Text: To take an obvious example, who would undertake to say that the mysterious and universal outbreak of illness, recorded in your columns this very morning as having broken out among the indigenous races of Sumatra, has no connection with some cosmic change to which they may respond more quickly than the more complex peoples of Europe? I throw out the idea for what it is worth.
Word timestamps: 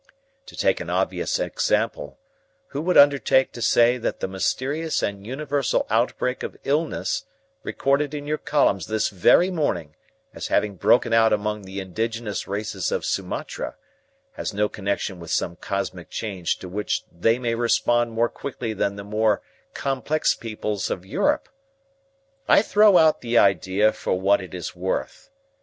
To 0.47 0.55
take 0.55 0.79
an 0.79 0.89
obvious 0.89 1.37
example, 1.37 2.17
who 2.69 2.81
would 2.81 2.97
undertake 2.97 3.51
to 3.51 3.61
say 3.61 3.99
that 3.99 4.19
the 4.19 4.27
mysterious 4.27 5.03
and 5.03 5.27
universal 5.27 5.85
outbreak 5.91 6.41
of 6.41 6.57
illness, 6.63 7.25
recorded 7.61 8.15
in 8.15 8.25
your 8.25 8.39
columns 8.39 8.87
this 8.87 9.09
very 9.09 9.51
morning 9.51 9.95
as 10.33 10.47
having 10.47 10.73
broken 10.73 11.13
out 11.13 11.31
among 11.31 11.61
the 11.61 11.79
indigenous 11.79 12.47
races 12.47 12.91
of 12.91 13.05
Sumatra, 13.05 13.75
has 14.31 14.55
no 14.55 14.67
connection 14.67 15.19
with 15.19 15.29
some 15.29 15.55
cosmic 15.55 16.09
change 16.09 16.57
to 16.57 16.67
which 16.67 17.03
they 17.11 17.37
may 17.37 17.53
respond 17.53 18.09
more 18.11 18.27
quickly 18.27 18.73
than 18.73 18.95
the 18.95 19.03
more 19.03 19.43
complex 19.75 20.33
peoples 20.33 20.89
of 20.89 21.05
Europe? 21.05 21.47
I 22.47 22.63
throw 22.63 22.97
out 22.97 23.21
the 23.21 23.37
idea 23.37 23.91
for 23.93 24.19
what 24.19 24.41
it 24.41 24.55
is 24.55 24.75
worth. 24.75 25.29